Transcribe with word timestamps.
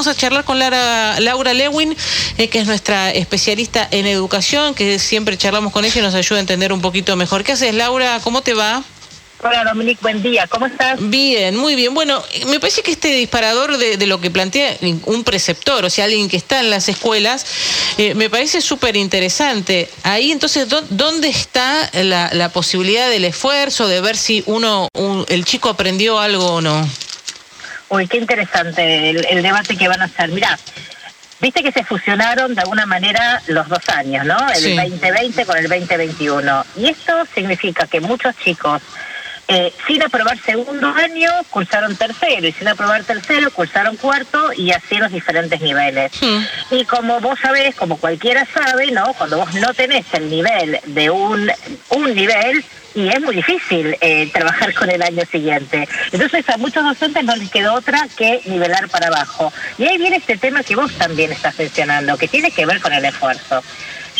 Vamos 0.00 0.16
a 0.16 0.18
charlar 0.18 0.44
con 0.44 0.58
Laura 0.58 1.52
Lewin, 1.52 1.94
eh, 2.38 2.48
que 2.48 2.58
es 2.58 2.66
nuestra 2.66 3.10
especialista 3.10 3.86
en 3.90 4.06
educación, 4.06 4.74
que 4.74 4.98
siempre 4.98 5.36
charlamos 5.36 5.74
con 5.74 5.84
ella 5.84 6.00
y 6.00 6.02
nos 6.02 6.14
ayuda 6.14 6.38
a 6.38 6.40
entender 6.40 6.72
un 6.72 6.80
poquito 6.80 7.16
mejor. 7.16 7.44
¿Qué 7.44 7.52
haces, 7.52 7.74
Laura? 7.74 8.18
¿Cómo 8.24 8.40
te 8.40 8.54
va? 8.54 8.82
Hola 9.42 9.62
Dominique, 9.62 9.98
buen 10.00 10.22
día, 10.22 10.46
¿cómo 10.46 10.64
estás? 10.64 10.96
Bien, 11.10 11.54
muy 11.54 11.74
bien. 11.74 11.92
Bueno, 11.92 12.22
me 12.46 12.58
parece 12.60 12.80
que 12.80 12.92
este 12.92 13.08
disparador 13.08 13.76
de, 13.76 14.06
lo 14.06 14.22
que 14.22 14.30
plantea 14.30 14.74
un 15.04 15.22
preceptor, 15.22 15.84
o 15.84 15.90
sea, 15.90 16.06
alguien 16.06 16.30
que 16.30 16.38
está 16.38 16.60
en 16.60 16.70
las 16.70 16.88
escuelas, 16.88 17.44
eh, 17.98 18.14
me 18.14 18.30
parece 18.30 18.62
súper 18.62 18.96
interesante. 18.96 19.90
Ahí 20.02 20.32
entonces, 20.32 20.66
¿dónde 20.88 21.28
está 21.28 21.90
la, 21.92 22.50
posibilidad 22.54 23.10
del 23.10 23.26
esfuerzo, 23.26 23.86
de 23.86 24.00
ver 24.00 24.16
si 24.16 24.42
uno, 24.46 24.88
el 25.28 25.44
chico 25.44 25.68
aprendió 25.68 26.18
algo 26.18 26.54
o 26.54 26.60
no? 26.62 26.88
Uy, 27.90 28.06
qué 28.06 28.18
interesante 28.18 29.10
el, 29.10 29.42
debate 29.42 29.76
que 29.76 29.88
van 29.88 30.00
a 30.00 30.04
hacer. 30.04 30.30
Mirá, 30.30 30.58
Viste 31.40 31.62
que 31.62 31.72
se 31.72 31.84
fusionaron 31.84 32.54
de 32.54 32.60
alguna 32.60 32.84
manera 32.84 33.40
los 33.46 33.66
dos 33.66 33.88
años, 33.88 34.26
¿no? 34.26 34.36
El 34.50 34.76
2020 34.76 35.46
con 35.46 35.56
el 35.56 35.68
2021. 35.68 36.64
Y 36.76 36.88
esto 36.88 37.14
significa 37.34 37.86
que 37.86 37.98
muchos 38.00 38.36
chicos 38.36 38.82
eh, 39.52 39.72
sin 39.84 40.00
aprobar 40.00 40.38
segundo 40.38 40.86
año, 40.86 41.28
cursaron 41.50 41.96
tercero, 41.96 42.46
y 42.46 42.52
sin 42.52 42.68
aprobar 42.68 43.02
tercero, 43.02 43.50
cursaron 43.50 43.96
cuarto, 43.96 44.52
y 44.52 44.70
así 44.70 44.94
los 44.94 45.10
diferentes 45.10 45.60
niveles. 45.60 46.12
Hmm. 46.20 46.44
Y 46.70 46.84
como 46.84 47.18
vos 47.18 47.36
sabés, 47.40 47.74
como 47.74 47.96
cualquiera 47.96 48.46
sabe, 48.46 48.92
¿no? 48.92 49.12
Cuando 49.14 49.38
vos 49.38 49.52
no 49.54 49.74
tenés 49.74 50.06
el 50.12 50.30
nivel 50.30 50.78
de 50.86 51.10
un, 51.10 51.50
un 51.88 52.14
nivel, 52.14 52.64
y 52.94 53.08
es 53.08 53.20
muy 53.20 53.36
difícil 53.36 53.96
eh, 54.00 54.30
trabajar 54.32 54.74
con 54.74 54.90
el 54.90 55.02
año 55.02 55.22
siguiente. 55.30 55.88
Entonces 56.12 56.48
a 56.48 56.56
muchos 56.56 56.84
docentes 56.84 57.24
no 57.24 57.36
les 57.36 57.50
quedó 57.50 57.74
otra 57.74 58.06
que 58.16 58.40
nivelar 58.46 58.88
para 58.88 59.08
abajo. 59.08 59.52
Y 59.78 59.86
ahí 59.86 59.98
viene 59.98 60.16
este 60.16 60.36
tema 60.36 60.62
que 60.62 60.76
vos 60.76 60.92
también 60.94 61.32
estás 61.32 61.58
mencionando, 61.58 62.16
que 62.16 62.28
tiene 62.28 62.50
que 62.50 62.66
ver 62.66 62.80
con 62.80 62.92
el 62.92 63.04
esfuerzo. 63.04 63.62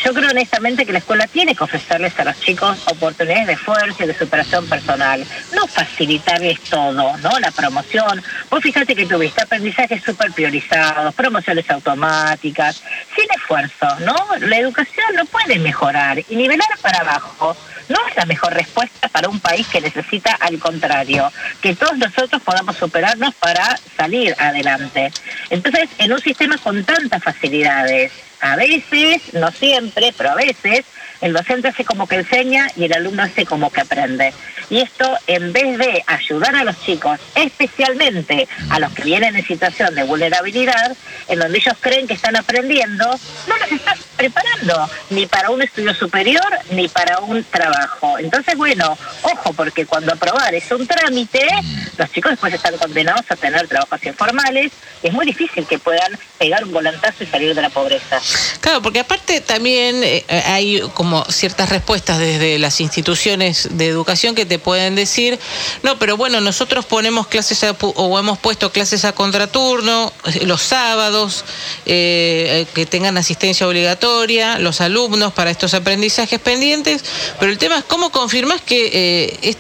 Yo 0.04 0.14
creo 0.14 0.30
honestamente 0.30 0.86
que 0.86 0.92
la 0.92 0.98
escuela 0.98 1.26
tiene 1.26 1.54
que 1.54 1.64
ofrecerles 1.64 2.18
a 2.18 2.24
los 2.24 2.40
chicos 2.40 2.78
oportunidades 2.86 3.46
de 3.46 3.52
esfuerzo 3.52 4.04
y 4.04 4.06
de 4.06 4.18
superación 4.18 4.66
personal, 4.66 5.24
no 5.54 5.66
facilitarles 5.66 6.60
todo, 6.60 7.16
¿no? 7.18 7.38
La 7.38 7.50
promoción. 7.50 8.22
Vos 8.48 8.62
fíjate 8.62 8.94
que 8.96 9.06
tuviste 9.06 9.42
aprendizajes 9.42 10.02
súper 10.02 10.32
priorizados, 10.32 11.14
promociones 11.14 11.68
automáticas, 11.70 12.82
sin 13.14 13.26
esfuerzo, 13.36 13.86
¿no? 14.00 14.14
La 14.40 14.56
educación 14.56 15.14
no 15.14 15.26
puede 15.26 15.58
mejorar 15.58 16.18
y 16.28 16.36
nivelar 16.36 16.68
para 16.80 17.00
abajo 17.00 17.56
no 17.90 17.98
es 18.08 18.16
la 18.16 18.24
mejor 18.24 18.54
respuesta 18.54 19.08
para 19.08 19.28
un 19.28 19.40
país 19.40 19.66
que 19.66 19.80
necesita 19.80 20.36
al 20.40 20.58
contrario, 20.58 21.30
que 21.60 21.74
todos 21.74 21.98
nosotros 21.98 22.40
podamos 22.42 22.76
superarnos 22.76 23.34
para 23.34 23.76
salir 23.96 24.34
adelante. 24.38 25.12
Entonces, 25.50 25.90
en 25.98 26.12
un 26.12 26.20
sistema 26.20 26.56
con 26.58 26.84
tantas 26.84 27.22
facilidades, 27.22 28.12
a 28.40 28.56
veces, 28.56 29.34
no 29.34 29.50
siempre, 29.52 30.14
pero 30.16 30.30
a 30.30 30.34
veces, 30.34 30.84
el 31.20 31.32
docente 31.32 31.68
hace 31.68 31.84
como 31.84 32.06
que 32.06 32.16
enseña 32.16 32.68
y 32.76 32.84
el 32.84 32.94
alumno 32.94 33.22
hace 33.22 33.44
como 33.44 33.70
que 33.70 33.82
aprende. 33.82 34.32
Y 34.70 34.78
esto, 34.78 35.16
en 35.26 35.52
vez 35.52 35.78
de 35.78 36.02
ayudar 36.06 36.54
a 36.56 36.64
los 36.64 36.80
chicos, 36.82 37.20
especialmente 37.34 38.48
a 38.70 38.78
los 38.78 38.92
que 38.92 39.02
vienen 39.02 39.36
en 39.36 39.44
situación 39.44 39.94
de 39.94 40.04
vulnerabilidad, 40.04 40.96
en 41.28 41.38
donde 41.38 41.58
ellos 41.58 41.74
creen 41.80 42.06
que 42.06 42.14
están 42.14 42.36
aprendiendo, 42.36 43.04
no 43.46 43.58
los 43.58 43.72
están 43.72 43.98
preparando 44.20 44.90
ni 45.08 45.24
para 45.24 45.48
un 45.48 45.62
estudio 45.62 45.94
superior 45.94 46.44
ni 46.72 46.88
para 46.88 47.20
un 47.20 47.42
trabajo. 47.42 48.18
Entonces, 48.18 48.54
bueno, 48.54 48.98
ojo, 49.22 49.54
porque 49.54 49.86
cuando 49.86 50.12
aprobar 50.12 50.54
es 50.54 50.70
un 50.72 50.86
trámite, 50.86 51.48
los 51.96 52.10
chicos 52.12 52.32
después 52.32 52.52
están 52.52 52.76
condenados 52.76 53.24
a 53.30 53.36
tener 53.36 53.66
trabajos 53.66 54.04
informales 54.04 54.72
y 55.02 55.06
es 55.06 55.12
muy 55.14 55.24
difícil 55.24 55.66
que 55.66 55.78
puedan 55.78 56.18
pegar 56.38 56.64
un 56.64 56.72
volantazo 56.72 57.24
y 57.24 57.26
salir 57.28 57.54
de 57.54 57.62
la 57.62 57.70
pobreza. 57.70 58.20
Claro, 58.60 58.82
porque 58.82 59.00
aparte 59.00 59.40
también 59.40 60.02
eh, 60.04 60.24
hay 60.28 60.82
como 60.92 61.24
ciertas 61.24 61.70
respuestas 61.70 62.18
desde 62.18 62.58
las 62.58 62.78
instituciones 62.82 63.68
de 63.72 63.86
educación 63.86 64.34
que 64.34 64.44
te 64.44 64.58
pueden 64.58 64.96
decir, 64.96 65.38
no, 65.82 65.98
pero 65.98 66.18
bueno, 66.18 66.42
nosotros 66.42 66.84
ponemos 66.84 67.26
clases 67.26 67.64
o 67.80 68.18
hemos 68.18 68.38
puesto 68.38 68.70
clases 68.70 69.06
a 69.06 69.12
contraturno 69.12 70.12
eh, 70.26 70.44
los 70.44 70.60
sábados, 70.60 71.46
eh, 71.86 72.66
que 72.74 72.84
tengan 72.84 73.16
asistencia 73.16 73.66
obligatoria, 73.66 74.09
los 74.58 74.80
alumnos 74.80 75.32
para 75.32 75.50
estos 75.50 75.74
aprendizajes 75.74 76.40
pendientes, 76.40 77.04
pero 77.38 77.50
el 77.50 77.58
tema 77.58 77.78
es 77.78 77.84
cómo 77.84 78.10
confirmas 78.10 78.60
que, 78.60 79.56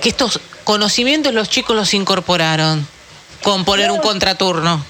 que 0.00 0.08
estos 0.08 0.40
conocimientos 0.64 1.34
los 1.34 1.48
chicos 1.48 1.74
los 1.74 1.94
incorporaron 1.94 2.86
con 3.42 3.64
poner 3.64 3.90
un 3.90 3.98
contraturno 4.00 4.84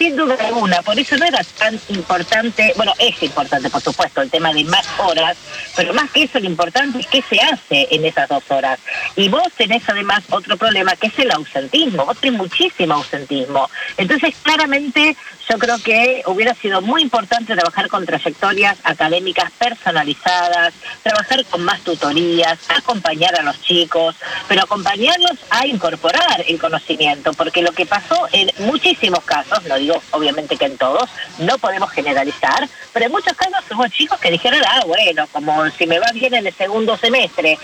sin 0.00 0.16
duda 0.16 0.34
alguna, 0.46 0.80
por 0.80 0.98
eso 0.98 1.14
no 1.18 1.26
era 1.26 1.44
tan 1.58 1.78
importante, 1.90 2.72
bueno, 2.74 2.94
es 2.98 3.22
importante 3.22 3.68
por 3.68 3.82
supuesto 3.82 4.22
el 4.22 4.30
tema 4.30 4.50
de 4.50 4.64
más 4.64 4.86
horas, 4.98 5.36
pero 5.76 5.92
más 5.92 6.10
que 6.10 6.22
eso 6.22 6.40
lo 6.40 6.46
importante 6.46 7.00
es 7.00 7.06
qué 7.06 7.22
se 7.28 7.38
hace 7.38 7.86
en 7.90 8.06
esas 8.06 8.26
dos 8.30 8.42
horas. 8.48 8.80
Y 9.14 9.28
vos 9.28 9.46
tenés 9.58 9.86
además 9.86 10.22
otro 10.30 10.56
problema 10.56 10.96
que 10.96 11.08
es 11.08 11.18
el 11.18 11.30
ausentismo, 11.30 12.06
vos 12.06 12.16
tenés 12.18 12.38
muchísimo 12.38 12.94
ausentismo. 12.94 13.68
Entonces 13.98 14.34
claramente 14.42 15.18
yo 15.50 15.58
creo 15.58 15.78
que 15.78 16.22
hubiera 16.26 16.54
sido 16.54 16.80
muy 16.80 17.02
importante 17.02 17.54
trabajar 17.54 17.88
con 17.88 18.06
trayectorias 18.06 18.78
académicas 18.84 19.50
personalizadas, 19.58 20.72
trabajar 21.02 21.44
con 21.46 21.64
más 21.64 21.80
tutorías, 21.80 22.56
acompañar 22.68 23.34
a 23.34 23.42
los 23.42 23.60
chicos, 23.60 24.14
pero 24.46 24.62
acompañarlos 24.62 25.38
a 25.50 25.66
incorporar 25.66 26.44
el 26.46 26.56
conocimiento, 26.60 27.32
porque 27.32 27.62
lo 27.62 27.72
que 27.72 27.84
pasó 27.84 28.28
en 28.30 28.48
muchísimos 28.58 29.24
casos, 29.24 29.64
no 29.64 29.76
digo 29.76 30.00
obviamente 30.12 30.56
que 30.56 30.66
en 30.66 30.78
todos, 30.78 31.10
no 31.38 31.58
podemos 31.58 31.90
generalizar, 31.90 32.68
pero 32.92 33.06
en 33.06 33.12
muchos 33.12 33.32
casos 33.32 33.64
hubo 33.72 33.88
chicos 33.88 34.20
que 34.20 34.30
dijeron, 34.30 34.60
ah, 34.64 34.84
bueno, 34.86 35.26
como 35.32 35.68
si 35.70 35.84
me 35.88 35.98
va 35.98 36.12
bien 36.12 36.32
en 36.32 36.46
el 36.46 36.54
segundo 36.54 36.96
semestre, 36.96 37.58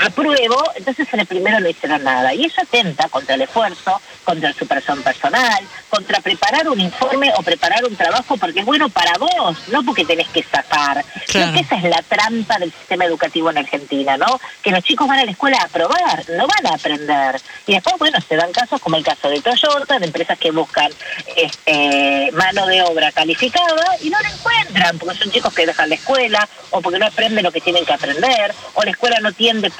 apruebo, 0.00 0.72
entonces 0.74 1.06
en 1.12 1.20
el 1.20 1.26
primero 1.26 1.60
no 1.60 1.68
hicieron 1.68 2.02
nada. 2.04 2.34
Y 2.34 2.44
eso 2.44 2.62
atenta 2.62 3.08
contra 3.08 3.34
el 3.34 3.42
esfuerzo, 3.42 4.00
contra 4.24 4.50
la 4.50 4.54
superación 4.54 5.02
personal, 5.02 5.64
contra 5.88 6.20
preparar 6.20 6.68
un 6.68 6.80
informe 6.80 7.32
o 7.36 7.42
preparar 7.42 7.84
un 7.84 7.96
trabajo 7.96 8.36
porque 8.36 8.60
es 8.60 8.66
bueno 8.66 8.88
para 8.88 9.18
vos, 9.18 9.56
no 9.68 9.82
porque 9.82 10.04
tenés 10.04 10.28
que 10.28 10.42
zafar. 10.42 11.04
Creo 11.26 11.52
que 11.52 11.60
esa 11.60 11.76
es 11.76 11.84
la 11.84 12.02
trampa 12.02 12.58
del 12.58 12.72
sistema 12.72 13.04
educativo 13.04 13.50
en 13.50 13.58
Argentina, 13.58 14.16
¿no? 14.16 14.40
Que 14.62 14.70
los 14.70 14.82
chicos 14.82 15.08
van 15.08 15.20
a 15.20 15.24
la 15.24 15.30
escuela 15.30 15.58
a 15.62 15.68
probar, 15.68 16.24
no 16.30 16.46
van 16.46 16.66
a 16.66 16.74
aprender. 16.74 17.40
Y 17.66 17.74
después, 17.74 17.96
bueno, 17.98 18.18
se 18.20 18.36
dan 18.36 18.52
casos 18.52 18.80
como 18.80 18.96
el 18.96 19.04
caso 19.04 19.28
de 19.28 19.40
Toyota, 19.40 19.98
de 19.98 20.06
empresas 20.06 20.38
que 20.38 20.50
buscan 20.50 20.90
este, 21.36 22.30
mano 22.32 22.66
de 22.66 22.82
obra 22.82 23.12
calificada 23.12 23.96
y 24.00 24.10
no 24.10 24.20
la 24.20 24.30
encuentran, 24.30 24.98
porque 24.98 25.16
son 25.16 25.30
chicos 25.30 25.52
que 25.54 25.66
dejan 25.66 25.88
la 25.88 25.94
escuela 25.94 26.48
o 26.70 26.80
porque 26.80 26.98
no 26.98 27.06
aprenden 27.06 27.44
lo 27.44 27.52
que 27.52 27.60
tienen 27.60 27.84
que 27.84 27.92
aprender, 27.92 28.54
o 28.74 28.82
la 28.82 28.90
escuela 28.90 29.18
no 29.20 29.32
tiende 29.32 29.70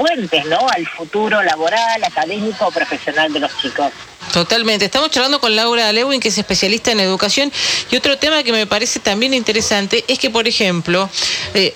¿no? 0.47 0.69
Al 0.69 0.87
futuro 0.87 1.43
laboral, 1.43 2.03
académico 2.05 2.67
o 2.67 2.71
profesional 2.71 3.33
de 3.33 3.41
los 3.41 3.57
chicos. 3.59 3.93
Totalmente. 4.33 4.85
Estamos 4.85 5.11
charlando 5.11 5.41
con 5.41 5.55
Laura 5.55 5.93
Lewin, 5.93 6.21
que 6.21 6.29
es 6.29 6.39
especialista 6.39 6.93
en 6.93 7.01
educación. 7.01 7.53
Y 7.91 7.97
otro 7.97 8.19
tema 8.19 8.43
que 8.43 8.53
me 8.53 8.67
parece 8.67 9.01
también 9.01 9.35
interesante 9.35 10.05
es 10.09 10.19
que, 10.19 10.31
por 10.31 10.49
ejemplo, 10.49 11.09
eh, 11.55 11.75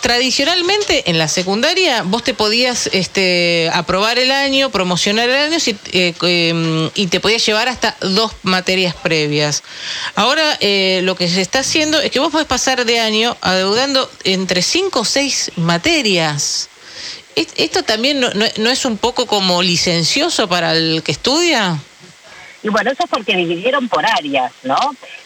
tradicionalmente 0.00 1.08
en 1.10 1.16
la 1.16 1.28
secundaria 1.28 2.02
vos 2.02 2.24
te 2.24 2.34
podías 2.34 2.88
este, 2.92 3.70
aprobar 3.72 4.18
el 4.18 4.32
año, 4.32 4.70
promocionar 4.70 5.28
el 5.28 5.36
año 5.36 5.58
eh, 5.92 6.14
em, 6.22 6.90
y 6.96 7.06
te 7.06 7.20
podías 7.20 7.46
llevar 7.46 7.68
hasta 7.68 7.96
dos 8.00 8.32
materias 8.42 8.96
previas. 8.96 9.62
Ahora 10.16 10.58
eh, 10.60 11.00
lo 11.04 11.14
que 11.14 11.28
se 11.28 11.40
está 11.40 11.60
haciendo 11.60 12.00
es 12.00 12.10
que 12.10 12.18
vos 12.18 12.32
podés 12.32 12.48
pasar 12.48 12.84
de 12.84 12.98
año 12.98 13.36
adeudando 13.40 14.10
entre 14.24 14.62
cinco 14.62 15.00
o 15.00 15.04
seis 15.04 15.52
materias. 15.56 16.68
¿Esto 17.34 17.82
también 17.82 18.20
no, 18.20 18.70
es 18.70 18.84
un 18.84 18.98
poco 18.98 19.26
como 19.26 19.62
licencioso 19.62 20.48
para 20.48 20.74
el 20.74 21.02
que 21.02 21.12
estudia? 21.12 21.78
Y 22.64 22.68
bueno, 22.68 22.92
eso 22.92 23.02
es 23.02 23.10
porque 23.10 23.34
dividieron 23.34 23.88
por 23.88 24.06
áreas, 24.06 24.52
¿no? 24.62 24.76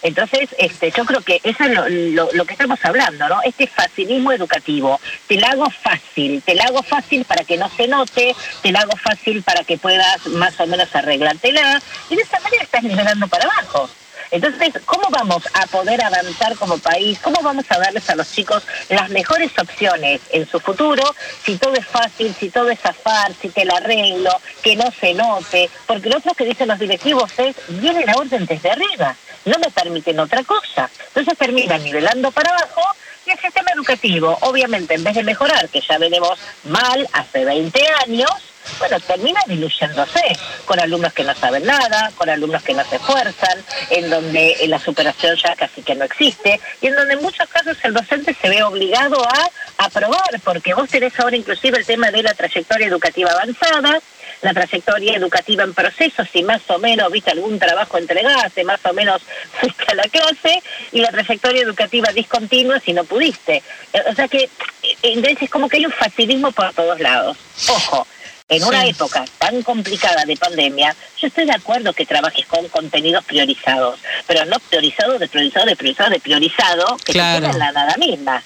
Entonces, 0.03 0.49
este, 0.58 0.91
yo 0.91 1.05
creo 1.05 1.20
que 1.20 1.38
eso 1.43 1.64
es 1.64 2.14
lo, 2.14 2.47
que 2.47 2.53
estamos 2.55 2.82
hablando, 2.82 3.29
¿no? 3.29 3.41
Este 3.44 3.67
facilismo 3.67 4.32
educativo. 4.32 4.99
Te 5.26 5.37
la 5.37 5.49
hago 5.49 5.69
fácil, 5.69 6.43
te 6.43 6.55
la 6.55 6.64
hago 6.64 6.82
fácil 6.82 7.25
para 7.26 7.44
que 7.44 7.58
no 7.58 7.69
se 7.76 7.88
note, 7.88 8.35
te 8.62 8.73
la 8.73 8.81
hago 8.81 8.97
fácil 8.97 9.43
para 9.43 9.64
que 9.64 9.76
puedas 9.76 10.26
más 10.29 10.58
o 10.61 10.67
menos 10.67 10.94
arreglártela, 10.94 11.82
y 12.08 12.17
de 12.17 12.23
esa 12.23 12.41
manera 12.41 12.62
estás 12.62 12.82
nivelando 12.82 13.29
para 13.29 13.44
abajo. 13.44 13.91
Entonces, 14.31 14.75
¿cómo 14.84 15.08
vamos 15.11 15.43
a 15.55 15.67
poder 15.67 16.02
avanzar 16.02 16.56
como 16.56 16.78
país? 16.78 17.19
¿Cómo 17.20 17.40
vamos 17.43 17.64
a 17.69 17.78
darles 17.78 18.08
a 18.11 18.17
los 18.17 18.31
chicos 18.31 18.62
las 18.88 19.08
mejores 19.11 19.52
opciones 19.58 20.20
en 20.31 20.49
su 20.49 20.61
futuro 20.61 21.02
si 21.44 21.56
todo 21.56 21.75
es 21.75 21.87
fácil, 21.87 22.34
si 22.38 22.50
todo 22.50 22.70
es 22.70 22.81
zafar, 22.81 23.32
si 23.40 23.49
te 23.49 23.64
la 23.64 23.76
arreglo, 23.76 24.31
que 24.62 24.76
no 24.76 24.90
se 24.90 25.14
note? 25.14 25.70
Porque 25.87 26.08
lo 26.08 26.19
otro 26.19 26.34
que 26.34 26.44
dicen 26.44 26.69
los 26.69 26.78
directivos 26.78 27.31
es, 27.38 27.56
viene 27.69 28.05
la 28.05 28.14
orden 28.14 28.46
desde 28.46 28.70
arriba, 28.70 29.17
no 29.44 29.58
me 29.58 29.70
permiten 29.70 30.19
otra 30.19 30.43
cosa. 30.44 30.90
Entonces 31.08 31.38
terminan 31.38 31.82
nivelando 31.82 32.31
para 32.31 32.50
abajo 32.50 32.82
y 33.26 33.31
el 33.31 33.38
sistema 33.38 33.70
educativo, 33.75 34.38
obviamente, 34.43 34.94
en 34.94 35.02
vez 35.02 35.14
de 35.14 35.25
mejorar, 35.25 35.69
que 35.69 35.81
ya 35.81 35.99
venimos 35.99 36.38
mal 36.64 37.08
hace 37.12 37.44
20 37.44 37.81
años, 38.06 38.31
bueno, 38.79 39.01
termina 39.01 39.41
diluyéndose 39.47 40.21
con 40.65 40.79
alumnos 40.81 41.13
que 41.13 41.25
no 41.25 41.35
saben 41.35 41.65
nada, 41.65 42.11
con 42.17 42.29
alumnos 42.29 42.63
que 42.63 42.75
no 42.75 42.85
se 42.85 42.97
esfuerzan, 42.97 43.65
en 43.91 44.11
donde 44.11 44.57
la 44.69 44.79
superación 44.79 45.37
ya 45.37 45.55
casi 45.57 45.83
que 45.83 45.95
no 45.95 46.05
existe, 46.05 46.61
y 46.81 46.87
en 46.89 46.97
donde 46.97 47.15
en 47.15 47.23
muchos 47.23 47.49
casos 47.49 47.77
el 47.83 47.95
docente 47.95 48.35
se 48.35 48.49
ve 48.49 48.63
obligado 48.63 49.23
a 49.23 49.85
aprobar, 49.85 50.41
porque 50.45 50.75
vos 50.75 50.89
tenés 50.89 51.19
ahora 51.19 51.37
inclusive 51.37 51.79
el 51.79 51.87
tema 51.87 52.11
de 52.11 52.23
la 52.23 52.35
trayectoria 52.35 52.87
educativa 52.87 53.31
avanzada, 53.31 54.01
la 54.43 54.53
trayectoria 54.53 55.17
educativa 55.17 55.65
en 55.65 55.75
proceso, 55.75 56.25
si 56.25 56.43
más 56.43 56.63
o 56.69 56.79
menos 56.79 57.11
viste 57.11 57.31
algún 57.31 57.59
trabajo 57.59 57.99
entregaste, 57.99 58.65
más 58.65 58.85
o 58.85 58.93
menos 58.93 59.23
fuiste 59.61 59.85
a 59.89 59.95
la 59.95 60.05
clase, 60.05 60.63
y 60.93 61.01
la 61.01 61.11
trayectoria 61.11 61.63
educativa 61.63 62.13
discontinua 62.13 62.81
si 62.81 62.93
no 62.93 63.05
pudiste. 63.05 63.63
Eh, 63.93 64.03
o 64.11 64.15
sea 64.15 64.29
que, 64.29 64.45
eh, 64.45 64.97
entonces 65.03 65.43
es 65.43 65.51
como 65.51 65.69
que 65.69 65.79
hay 65.79 65.87
un 65.87 65.93
facilismo 65.93 66.53
por 66.53 66.73
todos 66.75 67.01
lados. 67.01 67.37
Ojo, 67.69 68.07
en 68.48 68.64
una 68.64 68.87
época 68.87 69.25
tan 69.38 69.62
complicada 69.62 70.25
de 70.25 70.37
pandemia, 70.37 70.94
yo 71.19 71.26
estoy 71.26 71.46
de 71.46 71.52
acuerdo 71.52 71.93
que 71.93 72.06
trabajes 72.06 72.46
con 72.46 72.69
contenidos 72.69 73.25
priorizados, 73.25 73.98
pero 74.26 74.44
no 74.44 74.58
priorizados, 74.60 75.19
de 75.19 75.28
priorizado, 75.28 75.66
de 75.66 75.76
priorizado, 75.76 76.10
de 76.10 76.20
priorizado, 76.20 76.96
que 77.04 77.12
claro. 77.12 77.52
la 77.58 77.72
nada 77.72 77.96
misma. 77.96 78.43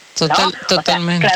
totalmente 0.68 1.28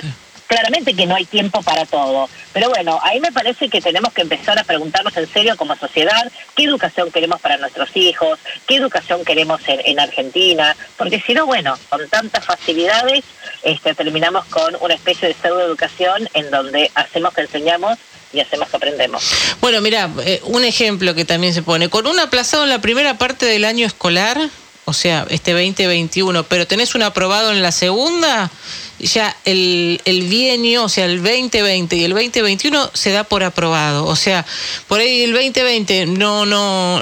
claramente 0.47 0.95
que 0.95 1.07
no 1.07 1.15
hay 1.15 1.25
tiempo 1.25 1.63
para 1.63 1.87
todo. 1.87 2.29
Pero 2.53 2.69
bueno, 2.69 3.01
ahí 3.03 3.21
me 3.21 3.33
parece 3.33 3.69
que 3.69 3.81
tenemos 3.81 4.13
que 4.13 4.23
empezar 4.23 4.59
a 4.59 4.65
preguntarnos 4.65 5.17
en 5.17 5.27
serio 5.27 5.57
como 5.57 5.75
sociedad 5.77 6.31
qué 6.55 6.65
educación 6.65 7.11
queremos 7.11 7.41
para 7.41 7.57
nuestros 7.57 7.97
hijos, 7.97 8.39
qué 8.67 8.77
educación 8.77 9.25
queremos 9.25 9.61
en, 9.67 9.99
Argentina, 9.99 10.77
porque 10.97 11.21
si 11.21 11.35
no, 11.35 11.47
bueno, 11.47 11.77
con 11.89 12.09
tantas 12.09 12.45
facilidades 12.45 13.25
este, 13.65 13.95
terminamos 13.95 14.45
con 14.47 14.77
una 14.81 14.95
especie 14.95 15.29
de 15.29 15.35
pseudoeducación 15.35 16.29
en 16.35 16.51
donde 16.51 16.91
hacemos 16.95 17.35
que 17.35 17.43
enseñamos 17.43 17.99
y 18.33 18.41
hacemos 18.41 18.69
que 18.69 18.77
aprendemos. 18.77 19.57
Bueno, 19.61 19.81
mira, 19.81 20.11
eh, 20.25 20.41
un 20.45 20.65
ejemplo 20.65 21.15
que 21.15 21.25
también 21.25 21.55
se 21.55 21.63
pone, 21.63 21.89
con 21.89 22.07
un 22.07 22.19
aplazado 22.19 22.65
en 22.65 22.71
la 22.71 22.81
primera 22.81 23.17
parte 23.17 23.47
del 23.47 23.65
año 23.65 23.87
escolar, 23.87 24.39
o 24.85 24.93
sea, 24.93 25.27
este 25.31 25.53
2021, 25.53 26.45
pero 26.45 26.67
tenés 26.67 26.95
un 26.95 27.03
aprobado 27.03 27.53
en 27.53 27.63
la 27.63 27.73
segunda, 27.73 28.51
ya 28.99 29.37
el, 29.45 30.01
el 30.05 30.23
bienio, 30.23 30.85
o 30.85 30.89
sea, 30.89 31.07
el 31.07 31.23
2020 31.23 31.97
y 31.97 32.05
el 32.05 32.13
2021 32.13 32.91
se 32.93 33.11
da 33.11 33.25
por 33.25 33.43
aprobado. 33.43 34.07
O 34.07 34.17
sea, 34.17 34.45
por 34.89 35.01
ahí 35.01 35.23
el 35.23 35.33
2020 35.33 36.07
no, 36.07 36.47
no, 36.47 37.01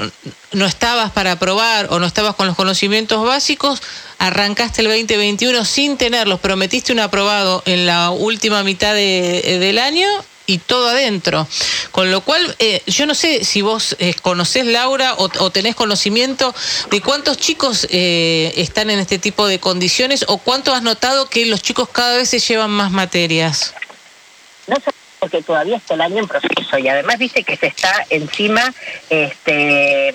no 0.53 0.65
estabas 0.65 1.11
para 1.11 1.33
aprobar 1.33 1.87
o 1.91 1.99
no 1.99 2.05
estabas 2.05 2.35
con 2.35 2.47
los 2.47 2.55
conocimientos 2.55 3.25
básicos, 3.25 3.81
arrancaste 4.17 4.81
el 4.81 4.87
2021 4.87 5.65
sin 5.65 5.97
tenerlos, 5.97 6.39
prometiste 6.39 6.93
un 6.93 6.99
aprobado 6.99 7.63
en 7.65 7.85
la 7.85 8.11
última 8.11 8.63
mitad 8.63 8.93
de, 8.93 9.57
del 9.59 9.79
año 9.79 10.07
y 10.45 10.57
todo 10.57 10.89
adentro. 10.89 11.47
Con 11.91 12.11
lo 12.11 12.21
cual, 12.21 12.55
eh, 12.59 12.81
yo 12.87 13.05
no 13.05 13.15
sé 13.15 13.43
si 13.43 13.61
vos 13.61 13.95
eh, 13.99 14.13
conocés, 14.21 14.65
Laura, 14.65 15.15
o, 15.17 15.29
tenés 15.51 15.75
conocimiento 15.75 16.53
de 16.89 17.01
cuántos 17.01 17.37
chicos 17.37 17.87
eh, 17.89 18.53
están 18.57 18.89
en 18.89 18.99
este 18.99 19.19
tipo 19.19 19.47
de 19.47 19.59
condiciones 19.59 20.25
o 20.27 20.37
cuánto 20.37 20.73
has 20.73 20.81
notado 20.81 21.29
que 21.29 21.45
los 21.45 21.61
chicos 21.61 21.89
cada 21.89 22.17
vez 22.17 22.29
se 22.29 22.39
llevan 22.39 22.71
más 22.71 22.91
materias. 22.91 23.73
No 24.67 24.75
sé, 24.75 24.91
porque 25.19 25.41
todavía 25.41 25.77
está 25.77 25.93
el 25.93 26.01
año 26.01 26.19
en 26.19 26.27
proceso 26.27 26.77
y 26.77 26.87
además 26.87 27.19
dice 27.19 27.43
que 27.43 27.55
se 27.55 27.67
está 27.67 28.05
encima, 28.09 28.73
este 29.09 30.13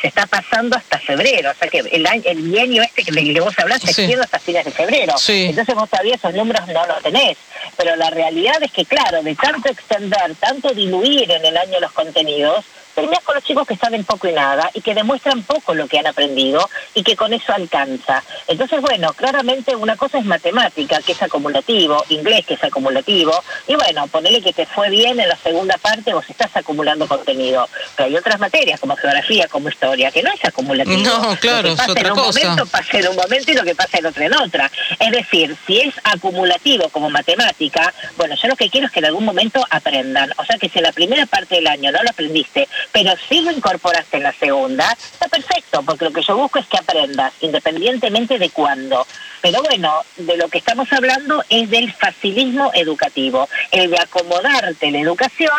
se 0.00 0.08
está 0.08 0.26
pasando 0.26 0.76
hasta 0.76 0.98
febrero, 0.98 1.50
o 1.50 1.54
sea 1.54 1.68
que 1.68 1.78
el, 1.78 2.06
el 2.24 2.42
bienio 2.42 2.82
este 2.82 3.04
que, 3.04 3.12
que 3.12 3.40
vos 3.40 3.54
hablaste 3.58 3.92
se 3.92 4.02
extiende 4.02 4.24
hasta 4.24 4.38
fines 4.38 4.64
de 4.64 4.70
febrero. 4.70 5.14
Entonces 5.28 5.74
vos 5.74 5.90
todavía 5.90 6.14
esos 6.14 6.34
números 6.34 6.66
no 6.68 6.86
los 6.86 7.02
tenés. 7.02 7.36
Pero 7.76 7.96
la 7.96 8.10
realidad 8.10 8.62
es 8.62 8.72
que, 8.72 8.84
claro, 8.84 9.22
de 9.22 9.34
tanto 9.34 9.68
extender, 9.68 10.34
tanto 10.38 10.72
diluir 10.74 11.30
en 11.30 11.44
el 11.44 11.56
año 11.56 11.80
los 11.80 11.92
contenidos, 11.92 12.64
terminas 12.94 13.22
con 13.24 13.34
los 13.34 13.44
chicos 13.44 13.66
que 13.66 13.76
saben 13.76 14.04
poco 14.04 14.28
y 14.28 14.32
nada 14.32 14.70
y 14.74 14.80
que 14.80 14.94
demuestran 14.94 15.42
poco 15.42 15.74
lo 15.74 15.86
que 15.86 15.98
han 15.98 16.06
aprendido 16.06 16.68
y 16.94 17.02
que 17.02 17.16
con 17.16 17.32
eso 17.32 17.52
alcanza. 17.52 18.22
Entonces, 18.46 18.80
bueno, 18.80 19.12
claramente 19.12 19.76
una 19.76 19.96
cosa 19.96 20.18
es 20.18 20.24
matemática, 20.24 21.00
que 21.02 21.12
es 21.12 21.22
acumulativo, 21.22 22.04
inglés, 22.08 22.46
que 22.46 22.54
es 22.54 22.64
acumulativo, 22.64 23.32
y 23.66 23.74
bueno, 23.74 24.06
ponele 24.08 24.42
que 24.42 24.52
te 24.52 24.66
fue 24.66 24.90
bien 24.90 25.18
en 25.20 25.28
la 25.28 25.36
segunda 25.36 25.76
parte, 25.78 26.12
vos 26.12 26.24
estás 26.28 26.54
acumulando 26.56 27.06
contenido. 27.06 27.68
Pero 27.96 28.08
hay 28.08 28.16
otras 28.16 28.38
materias, 28.40 28.80
como 28.80 28.96
geografía, 28.96 29.46
como 29.48 29.68
historia, 29.68 30.10
que 30.10 30.22
no 30.22 30.30
es 30.32 30.44
acumulativo. 30.44 31.02
No, 31.02 31.36
claro, 31.36 31.68
es 31.68 31.80
otra 31.80 32.00
en 32.00 32.12
un 32.12 32.18
cosa. 32.18 32.40
momento 32.40 32.66
pasa 32.66 32.98
en 32.98 33.08
un 33.08 33.16
momento 33.16 33.52
y 33.52 33.54
lo 33.54 33.62
que 33.62 33.74
pasa 33.74 33.98
en 33.98 34.06
otro 34.06 34.24
en 34.24 34.34
otra. 34.34 34.70
Es 34.98 35.10
decir, 35.10 35.56
si 35.66 35.80
es 35.80 35.94
acumulativo 36.04 36.88
como 36.88 37.10
matemática, 37.10 37.92
bueno, 38.16 38.34
yo 38.34 38.48
lo 38.48 38.56
que 38.56 38.70
quiero 38.70 38.86
es 38.86 38.92
que 38.92 39.00
en 39.00 39.06
algún 39.06 39.24
momento 39.24 39.64
aprendan. 39.70 40.32
O 40.36 40.44
sea, 40.44 40.58
que 40.58 40.68
si 40.68 40.78
en 40.78 40.84
la 40.84 40.92
primera 40.92 41.26
parte 41.26 41.56
del 41.56 41.66
año 41.66 41.92
no 41.92 42.02
lo 42.02 42.10
aprendiste, 42.10 42.68
pero 42.92 43.12
si 43.28 43.40
lo 43.42 43.50
incorporaste 43.50 44.16
en 44.16 44.22
la 44.24 44.32
segunda, 44.32 44.90
está 44.92 45.28
perfecto, 45.28 45.82
porque 45.82 46.06
lo 46.06 46.12
que 46.12 46.22
yo 46.22 46.36
busco 46.36 46.58
es 46.58 46.66
que 46.66 46.78
aprendas, 46.78 47.32
independientemente 47.40 48.38
de 48.38 48.50
cuándo. 48.50 49.06
Pero 49.40 49.62
bueno, 49.62 50.02
de 50.16 50.36
lo 50.36 50.48
que 50.48 50.58
estamos 50.58 50.92
hablando 50.92 51.42
es 51.48 51.70
del 51.70 51.92
facilismo 51.92 52.70
educativo, 52.74 53.48
el 53.70 53.90
de 53.90 53.98
acomodarte 53.98 54.90
la 54.90 54.98
educación 54.98 55.50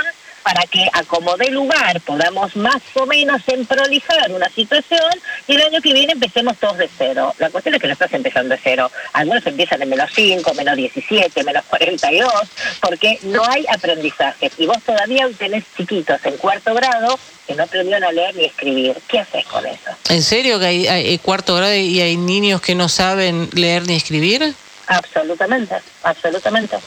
para 0.43 0.61
que 0.63 0.87
acomode 0.93 1.49
lugar 1.51 2.01
podamos 2.01 2.55
más 2.55 2.81
o 2.95 3.05
menos 3.05 3.41
emprolijar 3.47 4.31
una 4.31 4.49
situación 4.49 5.11
y 5.47 5.55
el 5.55 5.61
año 5.61 5.81
que 5.81 5.93
viene 5.93 6.13
empecemos 6.13 6.57
todos 6.57 6.77
de 6.77 6.89
cero. 6.97 7.33
La 7.39 7.49
cuestión 7.49 7.75
es 7.75 7.81
que 7.81 7.87
no 7.87 7.93
estás 7.93 8.13
empezando 8.13 8.55
de 8.55 8.61
cero. 8.63 8.91
Algunos 9.13 9.45
empiezan 9.45 9.81
en 9.81 9.89
menos 9.89 10.09
5, 10.13 10.53
menos 10.53 10.75
17, 10.75 11.43
menos 11.43 11.63
42, 11.65 12.31
porque 12.81 13.19
no 13.23 13.43
hay 13.45 13.65
aprendizaje. 13.73 14.51
Y 14.57 14.65
vos 14.65 14.81
todavía 14.83 15.27
tenés 15.37 15.63
chiquitos 15.75 16.19
en 16.25 16.37
cuarto 16.37 16.73
grado 16.73 17.19
que 17.47 17.55
no 17.55 17.63
aprendieron 17.63 18.03
a 18.03 18.11
leer 18.11 18.35
ni 18.35 18.45
escribir. 18.45 18.97
¿Qué 19.07 19.19
haces 19.19 19.45
con 19.45 19.65
eso? 19.65 19.91
¿En 20.09 20.23
serio 20.23 20.59
que 20.59 20.65
hay, 20.65 20.87
hay 20.87 21.17
cuarto 21.19 21.55
grado 21.55 21.75
y 21.75 22.01
hay 22.01 22.17
niños 22.17 22.61
que 22.61 22.75
no 22.75 22.89
saben 22.89 23.49
leer 23.53 23.87
ni 23.87 23.95
escribir? 23.95 24.53
Absolutamente, 24.87 25.75
absolutamente. 26.03 26.77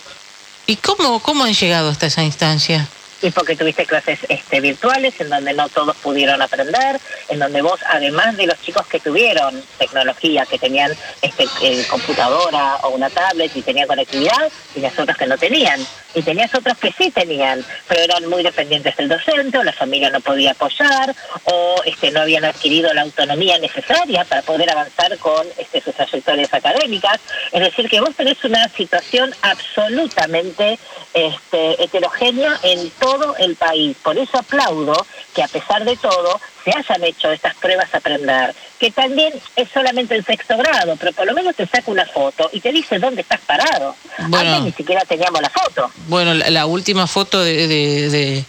¿Y 0.66 0.76
cómo, 0.76 1.20
cómo 1.20 1.44
han 1.44 1.54
llegado 1.54 1.90
hasta 1.90 2.06
esa 2.06 2.22
instancia? 2.22 2.88
Y 3.24 3.30
porque 3.30 3.56
tuviste 3.56 3.86
clases 3.86 4.18
este, 4.28 4.60
virtuales 4.60 5.18
en 5.18 5.30
donde 5.30 5.54
no 5.54 5.66
todos 5.70 5.96
pudieron 5.96 6.42
aprender, 6.42 7.00
en 7.30 7.38
donde 7.38 7.62
vos, 7.62 7.80
además 7.88 8.36
de 8.36 8.46
los 8.46 8.60
chicos 8.60 8.86
que 8.86 9.00
tuvieron 9.00 9.62
tecnología, 9.78 10.44
que 10.44 10.58
tenían 10.58 10.92
este, 11.22 11.46
eh, 11.62 11.86
computadora 11.88 12.76
o 12.82 12.90
una 12.90 13.08
tablet 13.08 13.50
y 13.56 13.62
tenían 13.62 13.88
conectividad, 13.88 14.52
tenías 14.74 14.98
otros 14.98 15.16
que 15.16 15.26
no 15.26 15.38
tenían. 15.38 15.80
Y 16.16 16.22
tenías 16.22 16.54
otros 16.54 16.76
que 16.78 16.92
sí 16.92 17.10
tenían, 17.10 17.64
pero 17.88 18.02
eran 18.02 18.28
muy 18.28 18.42
dependientes 18.42 18.94
del 18.96 19.08
docente, 19.08 19.58
o 19.58 19.64
la 19.64 19.72
familia 19.72 20.10
no 20.10 20.20
podía 20.20 20.52
apoyar, 20.52 21.12
o 21.44 21.76
este, 21.86 22.10
no 22.10 22.20
habían 22.20 22.44
adquirido 22.44 22.92
la 22.92 23.02
autonomía 23.02 23.58
necesaria 23.58 24.24
para 24.24 24.42
poder 24.42 24.70
avanzar 24.70 25.16
con 25.18 25.44
este, 25.58 25.80
sus 25.80 25.94
trayectorias 25.94 26.52
académicas. 26.52 27.18
Es 27.50 27.60
decir, 27.60 27.88
que 27.88 28.00
vos 28.00 28.14
tenés 28.14 28.44
una 28.44 28.68
situación 28.68 29.34
absolutamente 29.42 30.78
este, 31.14 31.82
heterogénea 31.82 32.60
en 32.62 32.90
todo 32.90 33.13
el 33.38 33.56
país. 33.56 33.96
Por 34.02 34.18
eso 34.18 34.38
aplaudo 34.38 35.06
que 35.34 35.42
a 35.42 35.48
pesar 35.48 35.84
de 35.84 35.96
todo 35.96 36.40
se 36.64 36.70
hayan 36.70 37.04
hecho 37.04 37.30
estas 37.30 37.54
pruebas 37.56 37.92
a 37.92 37.98
aprender, 37.98 38.54
que 38.78 38.90
también 38.90 39.34
es 39.56 39.68
solamente 39.72 40.14
el 40.14 40.24
sexto 40.24 40.56
grado, 40.56 40.96
pero 40.98 41.12
por 41.12 41.26
lo 41.26 41.34
menos 41.34 41.54
te 41.54 41.66
saca 41.66 41.90
una 41.90 42.06
foto 42.06 42.48
y 42.52 42.60
te 42.60 42.72
dice 42.72 42.98
dónde 42.98 43.22
estás 43.22 43.40
parado. 43.40 43.94
Antes 44.18 44.62
ni 44.62 44.72
siquiera 44.72 45.02
teníamos 45.02 45.42
la 45.42 45.50
foto. 45.50 45.90
Bueno, 46.08 46.32
la, 46.34 46.66
última 46.66 47.06
foto 47.06 47.42
de, 47.42 47.68
de, 47.68 48.44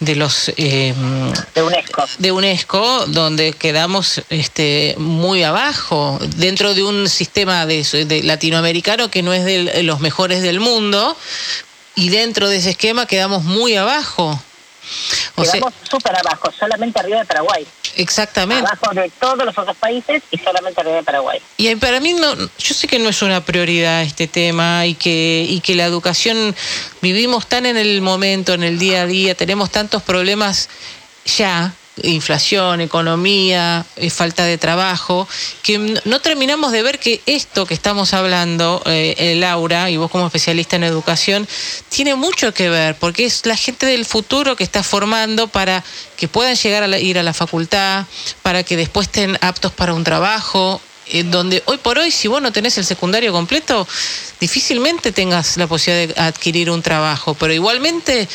de, 0.00 0.16
los... 0.16 0.48
Eh, 0.56 0.94
de 1.54 1.62
UNESCO. 1.62 2.04
De 2.18 2.32
UNESCO, 2.32 3.06
donde 3.08 3.52
quedamos 3.52 4.22
este, 4.30 4.94
muy 4.96 5.42
abajo, 5.42 6.18
dentro 6.36 6.74
de 6.74 6.82
un 6.82 7.08
sistema 7.08 7.66
de, 7.66 8.22
latinoamericano 8.24 9.10
que 9.10 9.22
no 9.22 9.34
es 9.34 9.44
de 9.44 9.82
los 9.82 10.00
mejores 10.00 10.42
del 10.42 10.60
mundo, 10.60 11.16
y 12.00 12.08
dentro 12.08 12.48
de 12.48 12.56
ese 12.56 12.70
esquema 12.70 13.06
quedamos 13.06 13.44
muy 13.44 13.76
abajo. 13.76 14.40
quedamos 15.36 15.74
súper 15.88 16.16
abajo, 16.16 16.50
solamente 16.58 16.98
arriba 16.98 17.18
de 17.18 17.26
Paraguay. 17.26 17.66
Exactamente. 17.96 18.66
Abajo 18.66 18.94
de 18.94 19.10
todos 19.20 19.44
los 19.44 19.58
otros 19.58 19.76
países 19.76 20.22
y 20.30 20.38
solamente 20.38 20.80
arriba 20.80 20.96
de 20.96 21.02
Paraguay. 21.02 21.42
Y 21.58 21.74
para 21.76 22.00
mí 22.00 22.14
no, 22.14 22.34
yo 22.34 22.74
sé 22.74 22.88
que 22.88 22.98
no 22.98 23.10
es 23.10 23.20
una 23.20 23.44
prioridad 23.44 24.02
este 24.02 24.26
tema 24.26 24.86
y 24.86 24.94
que 24.94 25.44
y 25.46 25.60
que 25.60 25.74
la 25.74 25.84
educación 25.84 26.56
vivimos 27.02 27.46
tan 27.46 27.66
en 27.66 27.76
el 27.76 28.00
momento, 28.00 28.54
en 28.54 28.62
el 28.62 28.78
día 28.78 29.02
a 29.02 29.06
día, 29.06 29.34
tenemos 29.34 29.70
tantos 29.70 30.02
problemas 30.02 30.70
ya 31.26 31.74
inflación, 32.02 32.80
economía, 32.80 33.84
eh, 33.96 34.10
falta 34.10 34.44
de 34.44 34.58
trabajo, 34.58 35.28
que 35.62 36.00
no 36.04 36.20
terminamos 36.20 36.72
de 36.72 36.82
ver 36.82 36.98
que 36.98 37.20
esto 37.26 37.66
que 37.66 37.74
estamos 37.74 38.14
hablando, 38.14 38.82
eh, 38.86 39.14
eh, 39.18 39.34
Laura, 39.36 39.90
y 39.90 39.96
vos 39.96 40.10
como 40.10 40.26
especialista 40.26 40.76
en 40.76 40.84
educación, 40.84 41.48
tiene 41.88 42.14
mucho 42.14 42.52
que 42.54 42.68
ver, 42.68 42.96
porque 42.96 43.24
es 43.24 43.46
la 43.46 43.56
gente 43.56 43.86
del 43.86 44.04
futuro 44.04 44.56
que 44.56 44.64
está 44.64 44.82
formando 44.82 45.48
para 45.48 45.84
que 46.16 46.28
puedan 46.28 46.56
llegar 46.56 46.82
a 46.82 46.98
ir 46.98 47.18
a 47.18 47.22
la 47.22 47.34
facultad, 47.34 48.06
para 48.42 48.62
que 48.62 48.76
después 48.76 49.06
estén 49.06 49.38
aptos 49.40 49.72
para 49.72 49.94
un 49.94 50.04
trabajo, 50.04 50.80
donde 51.24 51.62
hoy 51.66 51.78
por 51.78 51.98
hoy, 51.98 52.12
si 52.12 52.28
vos 52.28 52.40
no 52.40 52.52
tenés 52.52 52.78
el 52.78 52.84
secundario 52.84 53.32
completo, 53.32 53.86
difícilmente 54.38 55.10
tengas 55.10 55.56
la 55.56 55.66
posibilidad 55.66 56.14
de 56.14 56.20
adquirir 56.20 56.70
un 56.70 56.82
trabajo, 56.82 57.34
pero 57.34 57.52
igualmente 57.52 58.28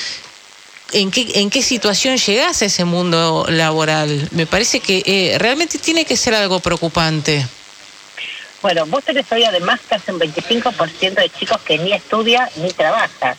en 0.92 1.12
qué, 1.12 1.32
en 1.36 1.50
qué 1.50 1.62
situación 1.62 2.18
llegas 2.18 2.62
a 2.62 2.66
ese 2.66 2.86
mundo 2.86 3.46
laboral. 3.50 4.30
Me 4.32 4.46
parece 4.46 4.80
que 4.80 5.04
eh, 5.06 5.38
realmente 5.38 5.78
tiene 5.78 6.06
que 6.06 6.18
ser 6.18 6.34
algo 6.34 6.60
preocupante. 6.60 7.46
Bueno, 8.62 8.86
vos 8.88 9.04
tenés 9.04 9.32
hoy 9.32 9.44
además 9.44 9.80
casi 9.88 10.12
un 10.12 10.20
25% 10.20 11.14
de 11.14 11.30
chicos 11.30 11.62
que 11.62 11.78
ni 11.78 11.94
estudia 11.94 12.50
ni 12.56 12.72
trabaja 12.72 13.38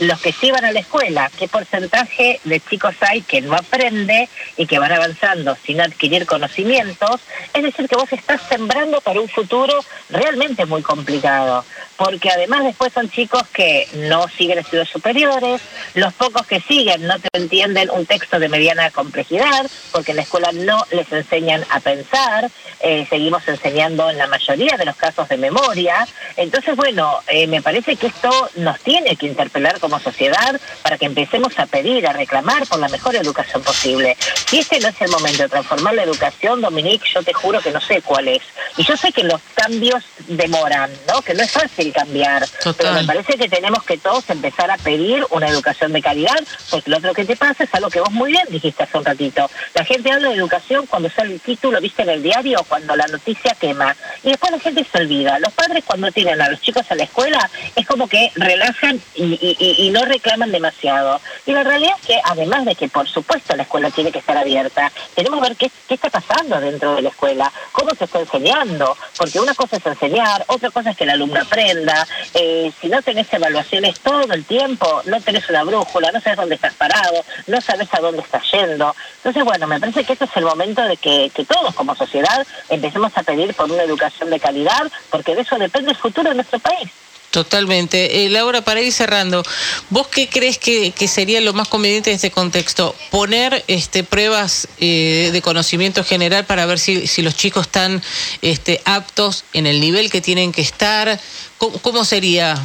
los 0.00 0.20
que 0.20 0.32
sí 0.32 0.50
van 0.50 0.64
a 0.64 0.72
la 0.72 0.80
escuela, 0.80 1.30
qué 1.38 1.48
porcentaje 1.48 2.40
de 2.44 2.60
chicos 2.60 2.94
hay 3.00 3.22
que 3.22 3.40
no 3.40 3.54
aprende 3.54 4.28
y 4.56 4.66
que 4.66 4.78
van 4.78 4.92
avanzando 4.92 5.56
sin 5.64 5.80
adquirir 5.80 6.26
conocimientos, 6.26 7.20
es 7.54 7.62
decir, 7.62 7.88
que 7.88 7.96
vos 7.96 8.12
estás 8.12 8.40
sembrando 8.48 9.00
para 9.00 9.20
un 9.20 9.28
futuro 9.28 9.84
realmente 10.10 10.66
muy 10.66 10.82
complicado, 10.82 11.64
porque 11.96 12.30
además 12.30 12.64
después 12.64 12.92
son 12.92 13.10
chicos 13.10 13.42
que 13.52 13.88
no 13.94 14.28
siguen 14.28 14.58
estudios 14.58 14.88
superiores, 14.88 15.62
los 15.94 16.12
pocos 16.14 16.46
que 16.46 16.60
siguen 16.60 17.06
no 17.06 17.18
te 17.18 17.28
entienden 17.32 17.90
un 17.90 18.04
texto 18.06 18.38
de 18.38 18.48
mediana 18.48 18.90
complejidad, 18.90 19.66
porque 19.92 20.12
en 20.12 20.16
la 20.16 20.22
escuela 20.22 20.50
no 20.52 20.84
les 20.90 21.10
enseñan 21.10 21.64
a 21.70 21.80
pensar, 21.80 22.50
eh, 22.80 23.06
seguimos 23.08 23.46
enseñando 23.48 24.10
en 24.10 24.18
la 24.18 24.26
mayoría 24.26 24.76
de 24.76 24.84
los 24.84 24.96
casos 24.96 25.28
de 25.28 25.38
memoria, 25.38 26.06
entonces 26.36 26.76
bueno, 26.76 27.20
eh, 27.28 27.46
me 27.46 27.62
parece 27.62 27.96
que 27.96 28.08
esto 28.08 28.50
nos 28.56 28.78
tiene 28.80 29.16
que 29.16 29.26
interpelar 29.26 29.80
como 29.86 30.00
sociedad 30.00 30.60
para 30.82 30.98
que 30.98 31.06
empecemos 31.06 31.56
a 31.60 31.66
pedir, 31.66 32.08
a 32.08 32.12
reclamar 32.12 32.66
por 32.66 32.80
la 32.80 32.88
mejor 32.88 33.14
educación 33.14 33.62
posible. 33.62 34.16
Si 34.46 34.58
este 34.58 34.80
no 34.80 34.88
es 34.88 35.00
el 35.00 35.10
momento 35.10 35.44
de 35.44 35.48
transformar 35.48 35.94
la 35.94 36.02
educación, 36.02 36.60
Dominique, 36.60 37.06
yo 37.14 37.22
te 37.22 37.32
juro 37.32 37.60
que 37.60 37.70
no 37.70 37.80
sé 37.80 38.02
cuál 38.02 38.26
es. 38.26 38.42
Y 38.76 38.82
yo 38.82 38.96
sé 38.96 39.12
que 39.12 39.22
los 39.22 39.40
cambios 39.54 40.02
demoran, 40.26 40.90
¿no? 41.06 41.22
Que 41.22 41.34
no 41.34 41.44
es 41.44 41.52
fácil 41.52 41.92
cambiar. 41.92 42.48
Pero 42.76 42.92
me 42.94 43.04
parece 43.04 43.34
que 43.34 43.48
tenemos 43.48 43.84
que 43.84 43.96
todos 43.96 44.28
empezar 44.28 44.72
a 44.72 44.76
pedir 44.76 45.24
una 45.30 45.46
educación 45.46 45.92
de 45.92 46.02
calidad, 46.02 46.40
porque 46.68 46.90
lo 46.90 46.96
otro 46.96 47.14
que 47.14 47.24
te 47.24 47.36
pasa 47.36 47.62
es 47.62 47.72
algo 47.72 47.88
que 47.88 48.00
vos 48.00 48.10
muy 48.10 48.32
bien 48.32 48.44
dijiste 48.50 48.82
hace 48.82 48.98
un 48.98 49.04
ratito. 49.04 49.48
La 49.74 49.84
gente 49.84 50.10
habla 50.10 50.30
de 50.30 50.34
educación 50.34 50.86
cuando 50.86 51.08
sale 51.10 51.34
el 51.34 51.40
título, 51.40 51.80
viste 51.80 52.02
en 52.02 52.10
el 52.10 52.24
diario, 52.24 52.64
cuando 52.68 52.96
la 52.96 53.06
noticia 53.06 53.54
quema. 53.54 53.94
Y 54.24 54.30
después 54.30 54.50
la 54.50 54.58
gente 54.58 54.84
se 54.90 54.98
olvida. 54.98 55.38
Los 55.38 55.52
padres 55.52 55.84
cuando 55.86 56.10
tienen 56.10 56.40
a 56.42 56.48
los 56.48 56.60
chicos 56.60 56.84
a 56.90 56.96
la 56.96 57.04
escuela 57.04 57.48
es 57.76 57.86
como 57.86 58.08
que 58.08 58.32
relajan 58.34 59.00
y 59.14 59.36
y 59.58 59.75
no 59.90 60.04
reclaman 60.04 60.52
demasiado. 60.52 61.20
Y 61.44 61.52
la 61.52 61.62
realidad 61.62 61.94
es 62.00 62.06
que, 62.06 62.20
además 62.24 62.64
de 62.64 62.74
que, 62.74 62.88
por 62.88 63.08
supuesto, 63.08 63.54
la 63.56 63.62
escuela 63.62 63.90
tiene 63.90 64.12
que 64.12 64.18
estar 64.18 64.36
abierta, 64.36 64.90
tenemos 65.14 65.40
que 65.40 65.48
ver 65.48 65.56
qué, 65.56 65.70
qué 65.88 65.94
está 65.94 66.10
pasando 66.10 66.60
dentro 66.60 66.94
de 66.94 67.02
la 67.02 67.08
escuela, 67.10 67.52
cómo 67.72 67.90
se 67.94 68.04
está 68.04 68.20
enseñando, 68.20 68.96
porque 69.16 69.40
una 69.40 69.54
cosa 69.54 69.76
es 69.76 69.86
enseñar, 69.86 70.44
otra 70.48 70.70
cosa 70.70 70.90
es 70.90 70.96
que 70.96 71.04
el 71.04 71.10
alumno 71.10 71.40
aprenda. 71.40 72.06
Eh, 72.34 72.72
si 72.80 72.88
no 72.88 73.02
tenés 73.02 73.32
evaluaciones 73.32 74.00
todo 74.00 74.32
el 74.32 74.44
tiempo, 74.44 75.02
no 75.06 75.20
tenés 75.20 75.48
una 75.48 75.64
brújula, 75.64 76.10
no 76.12 76.20
sabes 76.20 76.38
dónde 76.38 76.54
estás 76.54 76.74
parado, 76.74 77.24
no 77.46 77.60
sabes 77.60 77.88
a 77.92 78.00
dónde 78.00 78.22
estás 78.22 78.42
yendo. 78.50 78.94
Entonces, 79.18 79.44
bueno, 79.44 79.66
me 79.66 79.80
parece 79.80 80.04
que 80.04 80.12
este 80.12 80.24
es 80.24 80.36
el 80.36 80.44
momento 80.44 80.82
de 80.82 80.96
que, 80.96 81.30
que 81.34 81.44
todos 81.44 81.74
como 81.74 81.94
sociedad 81.94 82.46
empecemos 82.68 83.12
a 83.16 83.22
pedir 83.22 83.54
por 83.54 83.70
una 83.70 83.82
educación 83.82 84.30
de 84.30 84.40
calidad, 84.40 84.90
porque 85.10 85.34
de 85.34 85.42
eso 85.42 85.56
depende 85.58 85.90
el 85.90 85.96
futuro 85.96 86.28
de 86.28 86.36
nuestro 86.36 86.58
país. 86.58 86.90
Totalmente. 87.36 88.24
Eh, 88.24 88.30
Laura, 88.30 88.62
para 88.62 88.80
ir 88.80 88.90
cerrando, 88.94 89.42
¿vos 89.90 90.08
qué 90.08 90.26
crees 90.26 90.56
que, 90.56 90.90
sería 91.06 91.38
lo 91.42 91.52
más 91.52 91.68
conveniente 91.68 92.08
en 92.08 92.16
este 92.16 92.30
contexto? 92.30 92.96
Poner 93.10 93.62
este, 93.68 94.04
pruebas 94.04 94.68
eh, 94.80 95.28
de 95.34 95.42
conocimiento 95.42 96.02
general 96.02 96.46
para 96.46 96.64
ver 96.64 96.78
si, 96.78 97.06
si 97.06 97.20
los 97.20 97.36
chicos 97.36 97.66
están 97.66 98.02
este, 98.40 98.80
aptos 98.86 99.44
en 99.52 99.66
el 99.66 99.82
nivel 99.82 100.10
que 100.10 100.22
tienen 100.22 100.50
que 100.50 100.62
estar. 100.62 101.20
¿Cómo, 101.58 102.06
sería 102.06 102.56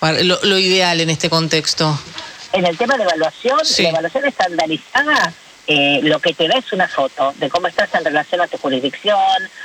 lo, 0.00 0.58
ideal 0.58 1.02
en 1.02 1.10
este 1.10 1.28
contexto? 1.28 2.00
En 2.54 2.64
el 2.64 2.78
tema 2.78 2.96
de 2.96 3.02
evaluación, 3.02 3.58
la 3.78 3.88
evaluación 3.90 4.24
estandarizada 4.24 5.34
eh, 5.66 6.00
lo 6.02 6.20
que 6.20 6.34
te 6.34 6.46
da 6.46 6.58
es 6.58 6.72
una 6.72 6.88
foto 6.88 7.32
de 7.36 7.48
cómo 7.48 7.68
estás 7.68 7.94
en 7.94 8.04
relación 8.04 8.40
a 8.40 8.46
tu 8.46 8.58
jurisdicción, 8.58 9.18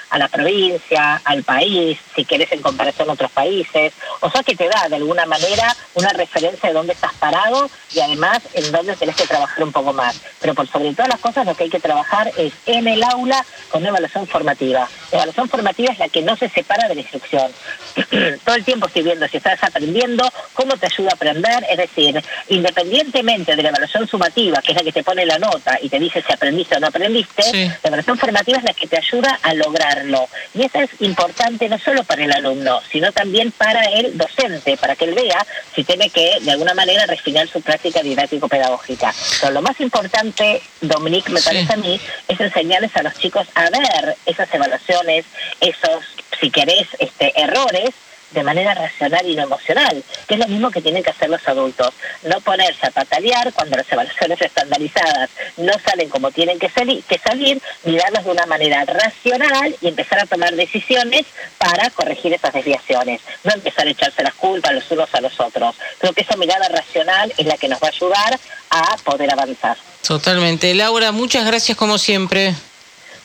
a 0.10 0.18
la 0.18 0.27
provincia, 0.27 1.22
al 1.25 1.44
país, 1.44 2.00
si 2.15 2.25
querés 2.25 2.51
en 2.51 2.62
comparación 2.62 3.10
a 3.10 3.13
otros 3.13 3.32
países. 3.32 3.94
O 4.22 4.29
sea 4.29 4.44
que 4.44 4.56
te 4.56 4.68
da 4.68 4.88
de 4.89 4.96
alguna 4.96 5.25
manera 5.25 5.75
una 5.96 6.10
referencia 6.10 6.70
de 6.70 6.75
dónde 6.75 6.94
estás 6.94 7.13
parado 7.15 7.70
y 7.94 8.00
además 8.00 8.39
en 8.53 8.72
dónde 8.72 8.96
tenés 8.96 9.15
que 9.15 9.27
trabajar 9.27 9.63
un 9.63 9.72
poco 9.72 9.94
más. 9.94 10.20
Pero 10.39 10.53
por 10.53 10.68
sobre 10.68 10.94
todas 10.94 11.10
las 11.10 11.20
cosas 11.20 11.46
lo 11.46 11.56
que 11.56 11.65
hay 11.65 11.70
que 11.70 11.79
trabajar 11.79 12.32
es 12.38 12.53
en 12.65 12.88
el 12.88 13.03
aula 13.03 13.46
con 13.70 13.82
una 13.82 13.89
evaluación 13.89 14.25
formativa. 14.27 14.88
La 15.12 15.18
evaluación 15.18 15.50
formativa 15.50 15.91
es 15.91 16.00
la 16.00 16.10
que 16.10 16.22
no 16.22 16.36
se 16.38 16.50
separa 16.50 16.88
de 16.88 16.96
la 16.96 17.01
instrucción. 17.01 17.51
Todo 18.46 18.56
el 18.56 18.63
tiempo 18.63 18.88
estoy 18.88 19.03
viendo 19.03 19.27
si 19.27 19.38
estás 19.38 19.62
aprendiendo, 19.63 20.29
cómo 20.53 20.77
te 20.77 20.86
ayuda 20.86 21.10
a 21.12 21.15
aprender, 21.15 21.65
es 21.70 21.77
decir, 21.77 22.24
independientemente 22.48 23.56
de 23.56 23.63
la 23.63 23.70
evaluación 23.70 24.08
sumativa, 24.08 24.62
que 24.62 24.72
es 24.72 24.77
la 24.77 24.84
que 24.84 24.91
te 24.91 25.03
pone 25.03 25.25
la 25.25 25.38
nota 25.38 25.77
y 25.82 25.88
te 25.89 26.00
dice 26.00 26.24
si 26.25 26.31
aprendiste 26.31 26.77
o 26.77 26.79
no 26.79 26.88
aprendiste, 26.88 27.43
la 27.53 27.77
evaluación 27.84 28.17
formativa 28.17 28.58
es 28.58 28.63
la 28.63 28.74
que 28.74 28.88
te 28.88 28.98
ayuda 28.98 29.39
a 29.41 29.53
lograrlo. 29.53 30.27
Y 30.53 30.63
eso 30.63 30.79
es 30.79 30.89
importante 31.00 31.67
no 31.67 31.77
solo 31.79 32.03
para 32.03 32.24
el 32.24 32.31
alumno, 32.31 32.81
sino 32.91 33.12
también 33.12 33.51
para 33.51 33.84
el 33.84 34.17
docente, 34.17 34.77
para 34.77 34.96
que 34.96 35.05
él 35.05 35.15
vea 35.15 35.46
si 35.75 35.84
tiene 35.84 36.10
que, 36.10 36.38
de 36.41 36.51
alguna 36.51 36.74
manera, 36.74 37.05
refinar 37.05 37.48
su 37.48 37.62
práctica 37.62 38.01
didáctico-pedagógica. 38.01 39.13
Pero 39.41 39.53
lo 39.53 39.62
más 39.62 39.79
importante, 39.81 40.62
Dominique, 40.81 41.31
me 41.31 41.41
parece 41.41 41.74
a 41.74 41.77
mí, 41.77 42.00
es 42.27 42.39
enseñarles 42.39 42.96
a 42.96 43.03
los 43.03 43.17
chicos 43.17 43.48
a 43.55 43.69
ver 43.69 44.15
esas 44.25 44.53
evaluaciones, 44.53 45.25
esos, 45.60 46.05
si 46.39 46.50
querés, 46.50 46.88
este, 47.00 47.39
errores, 47.39 47.91
de 48.31 48.43
manera 48.43 48.74
racional 48.74 49.25
y 49.27 49.36
no 49.36 49.43
emocional, 49.43 50.03
que 50.27 50.36
es 50.36 50.39
lo 50.39 50.48
mismo 50.48 50.71
que 50.71 50.81
tienen 50.81 51.03
que 51.03 51.09
hacer 51.09 51.29
los 51.29 51.45
adultos. 51.48 51.93
No 52.24 52.39
ponerse 52.41 52.88
a 52.88 52.91
patalear 52.91 53.51
cuando 53.53 53.77
las 53.77 53.91
evaluaciones 53.91 54.41
estandarizadas 54.41 55.29
no 55.57 55.74
salen 55.86 56.09
como 56.09 56.31
tienen 56.31 56.59
que, 56.59 56.69
salir, 56.69 57.03
que 57.03 57.17
salir, 57.17 57.62
mirarlas 57.83 58.25
de 58.25 58.31
una 58.31 58.45
manera 58.45 58.86
racional 58.86 59.75
y 59.81 59.88
empezar 59.88 60.19
a 60.19 60.25
tomar 60.25 60.53
decisiones 60.55 61.25
para 61.57 61.89
corregir 61.91 62.33
esas 62.33 62.53
desviaciones. 62.53 63.21
No 63.43 63.53
empezar 63.53 63.88
a 63.88 63.91
echarse 63.91 64.24
las 64.24 64.33
culpas 64.36 64.74
los 64.74 64.89
unos 64.91 65.13
a 65.13 65.21
los 65.21 65.39
otros. 65.39 65.75
Creo 65.98 66.13
que 66.13 66.21
esa 66.21 66.36
mirada 66.36 66.67
racional 66.69 67.33
es 67.38 67.45
la 67.45 67.57
que 67.57 67.67
nos 67.67 67.81
va 67.81 67.88
a 67.88 67.91
ayudar 67.91 68.39
a 68.69 68.98
poder 69.03 69.31
avanzar. 69.31 69.77
Totalmente. 70.05 70.74
Laura, 70.74 71.12
muchas 71.12 71.45
gracias 71.45 71.77
como 71.77 71.98
siempre. 71.98 72.53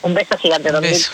Un 0.03 0.13
beso 0.13 0.37
gigante, 0.37 0.71
Un 0.71 0.83
beso. 0.83 1.13